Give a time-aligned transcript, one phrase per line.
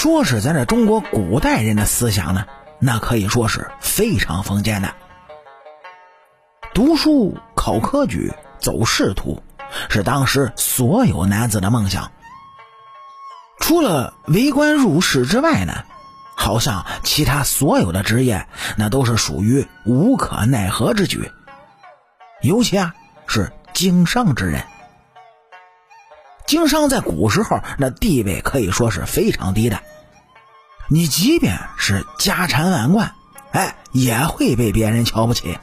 [0.00, 2.46] 说是咱这中国古代人的思想呢，
[2.78, 4.94] 那可以说是非常封建的。
[6.72, 9.42] 读书、考科举、走仕途，
[9.90, 12.10] 是当时所有男子的梦想。
[13.58, 15.84] 除了为官入仕之外呢，
[16.34, 18.48] 好像其他所有的职业，
[18.78, 21.30] 那都是属于无可奈何之举。
[22.40, 22.94] 尤其啊，
[23.26, 24.64] 是经商之人。
[26.46, 29.80] 经商在古时候那地位可以说是非常低的，
[30.92, 33.14] 你即便是家产万贯，
[33.52, 35.56] 哎，也会被别人瞧不起。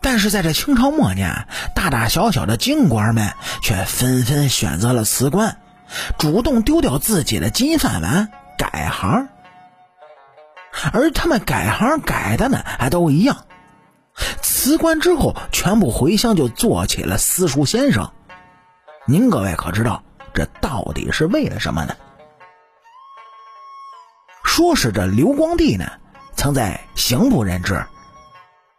[0.00, 5.58] 但是在这清朝末年，大大小小的京官们却纷纷选择了辞官，
[6.18, 8.28] 主动丢掉自己的金饭碗，
[8.58, 9.28] 改行。
[10.92, 13.44] 而他们改行改的呢，还都一样，
[14.40, 18.10] 辞官之后全部回乡就做起了私塾先生。
[19.06, 20.02] 您各位可知道
[20.34, 21.94] 这到底是为了什么呢？
[24.54, 25.92] 说是这刘光第呢，
[26.36, 27.86] 曾在刑部任职。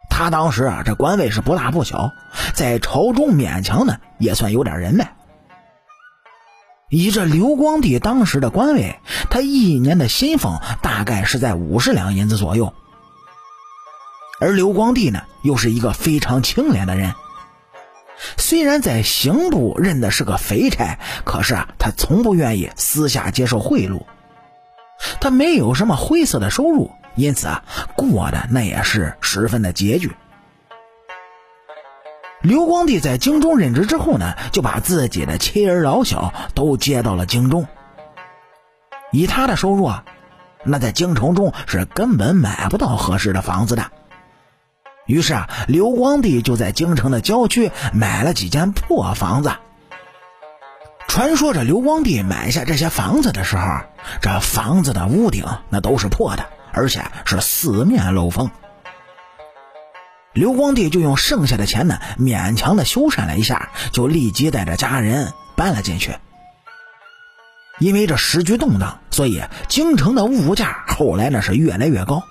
[0.08, 2.12] 他当时啊，这官位是不大不小，
[2.54, 5.16] 在朝中勉强呢也算有点人脉。
[6.90, 9.00] 以这刘光第当时的官位，
[9.30, 12.72] 他一年的薪俸大概是在五十两银子左右。
[14.38, 17.14] 而刘光第呢，又是一个非常清廉的人。
[18.36, 24.04] 虽然在刑部任的是个肥差，可是啊，他从不愿意私下接受贿赂。
[25.24, 27.64] 他没有什么灰色的收入，因此啊，
[27.96, 30.12] 过的那也是十分的拮据。
[32.42, 37.66] 刘光第在京中任职之后呢，就把自己的妻儿老小都接到了京中。
[39.12, 40.04] 以他的收入啊，
[40.62, 43.90] 那在京城中是根本买不到合适的房子的。
[45.06, 49.50] 于是啊，刘光第就在京城的郊区买了几间破房子。
[51.14, 53.62] 传说着，刘光第买下这些房子的时候，
[54.20, 58.50] 这房子的屋顶那都是破的，而且是四面漏风。
[60.32, 66.16] 刘光第就用剩下的钱呢，勉强的修缮了一下，就立即带着家人搬了进去。
[67.78, 72.24] 因为这时局动荡，所以京城的物价后来那是越来越高。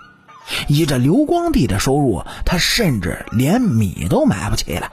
[0.68, 4.92] 以这刘光第的收入，他甚至连米都买不起了。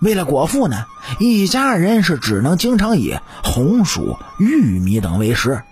[0.00, 0.86] 为了果腹呢，
[1.18, 5.62] 一家人是只能经常以红薯、玉米等为食，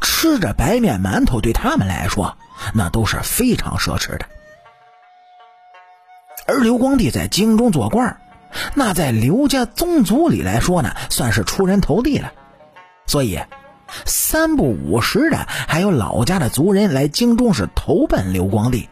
[0.00, 2.36] 吃着白面馒头对他们来说，
[2.74, 4.26] 那都是非常奢侈的。
[6.46, 8.18] 而刘光第在京中做官，
[8.74, 12.32] 那在刘家宗族里来说呢，算是出人头地了，
[13.06, 13.38] 所以。
[14.04, 18.86] 三不五时的，还有老家的族人来京中是投奔刘光第。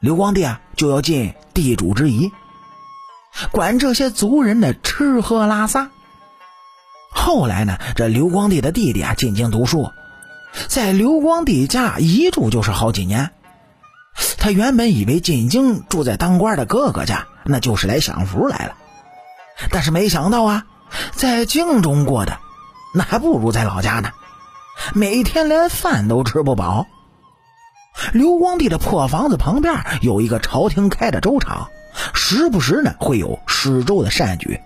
[0.00, 2.28] 刘光第啊，就要尽地主之谊，
[3.50, 5.90] 管这些族人的吃喝拉撒。
[7.10, 9.90] 后来呢，这刘光第的弟弟啊进京读书，
[10.68, 13.30] 在刘光第家一住就是好几年。
[14.36, 18.74] 他原本以为进京住在当官的哥哥家，那就是来享福来了，
[19.70, 20.64] 但是没想到啊，
[21.12, 22.38] 在京中过的。
[22.94, 24.10] 那还不如在老家呢，
[24.94, 26.86] 每天连饭都吃不饱。
[28.12, 31.68] 刘光第的破房子旁边有一个朝廷开的粥厂，
[32.20, 34.60] 时不时呢会有施粥的善举。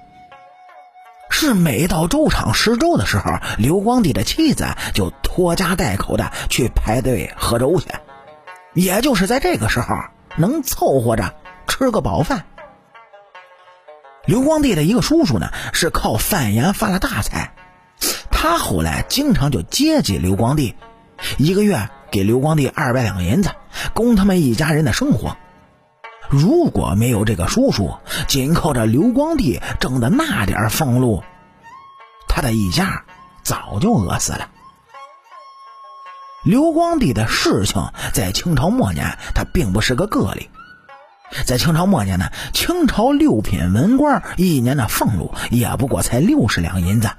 [1.30, 7.88] 是每到粥厂施粥的时候，刘光第的妻子就拖家带口的去排队喝粥去，
[8.72, 9.94] 也就是在这个时候
[10.36, 11.34] 能凑合着
[11.68, 12.46] 吃个饱饭。
[14.24, 17.52] 刘光第的一个叔叔呢，是靠贩盐发了大财。
[18.30, 20.74] 他后来经常就接济刘光第，
[21.36, 23.50] 一个月给刘光第二百两银子，
[23.92, 25.36] 供他们一家人的生活。
[26.32, 27.94] 如果没有这个叔叔，
[28.26, 31.22] 仅靠着刘光第挣的那点俸禄，
[32.26, 33.04] 他的一家
[33.42, 34.48] 早就饿死了。
[36.42, 37.84] 刘光第的事情
[38.14, 40.48] 在清朝末年，他并不是个个例。
[41.44, 47.10] 在清朝末年呢，清朝六品文官一年的俸禄也不过才六十两银子。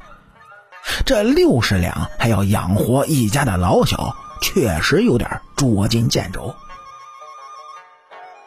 [1.06, 6.56] 这六十两还要养活一家的老小，确实有点捉襟见肘。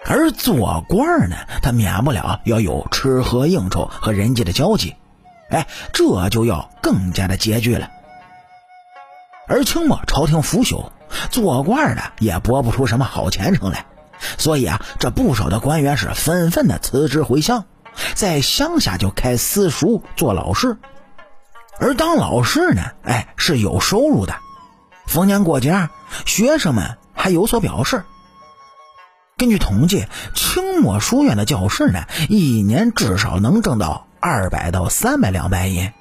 [0.09, 4.95] 而做官呢，他免不了要有吃喝应酬和人际的交际，
[5.51, 7.91] 哎，这就要更加的拮据了。
[9.49, 10.91] 而清末朝廷腐朽，
[11.31, 13.85] 做官的也博不出什么好前程来，
[14.39, 17.65] 所以啊，这不少的官员是纷纷的辞职回乡，
[18.15, 20.77] 在乡下就开私塾做老师。
[21.79, 24.35] 而当老师呢，哎，是有收入的。
[25.07, 25.89] 逢年过节，
[26.25, 28.05] 学生们还有所表示。
[29.39, 35.93] 根据统计，清末书院的教师呢，一年至少能挣到二百到三百两白银。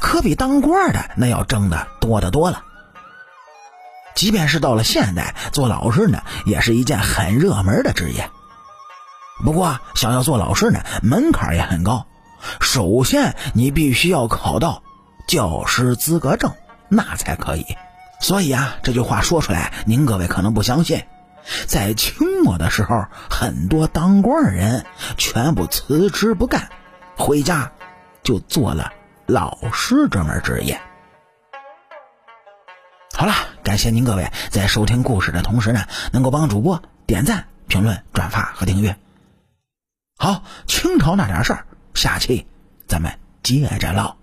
[0.00, 2.62] 可比当官的那要挣的多得多了。
[4.14, 8.30] 即便是到了现代，做老师呢也是一件很热门的职业。
[9.44, 12.06] 不过，想要做老师呢，门槛也很高。
[12.62, 14.82] 首先，你必须要考到
[15.28, 16.52] 教师资格证，
[16.88, 17.66] 那才可以。
[18.18, 21.04] 所以啊，这句话说出来，您各位可能不相信。
[21.66, 24.84] 在清末的时候，很多当官人
[25.16, 26.70] 全部辞职不干，
[27.16, 27.72] 回家
[28.22, 28.92] 就做了
[29.26, 30.80] 老师这门职业。
[33.14, 33.32] 好了，
[33.62, 38.96] 感谢您各位在收听故事的同时呢，能够帮主播点赞、评论、转发和订阅。
[40.18, 42.46] 好，清朝那点事儿，下期
[42.86, 44.16] 咱们接着唠。